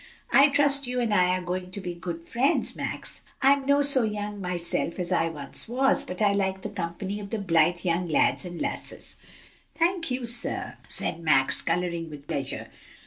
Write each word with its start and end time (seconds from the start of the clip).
"I 0.31 0.49
trust 0.49 0.87
you 0.87 0.99
and 0.99 1.13
I 1.13 1.37
are 1.37 1.43
going 1.43 1.69
to 1.69 1.79
be 1.79 1.93
good 1.93 2.27
friends, 2.27 2.75
Max. 2.75 3.21
I'm 3.39 3.67
no 3.67 3.83
so 3.83 4.01
young 4.01 4.41
myself 4.41 4.97
as 4.97 5.11
I 5.11 5.29
once 5.29 5.67
was, 5.69 6.03
but 6.03 6.23
I 6.23 6.31
like 6.31 6.63
the 6.63 6.69
company 6.71 7.19
of 7.19 7.29
the 7.29 7.37
blithe 7.37 7.85
young 7.85 8.07
lads 8.07 8.43
and 8.43 8.59
lasses." 8.59 9.17
"Thank 9.77 10.09
you, 10.09 10.25
sir," 10.25 10.77
said 10.87 11.19
Max, 11.19 11.61
coloring 11.61 12.09
with 12.09 12.25
pleasure. 12.25 12.69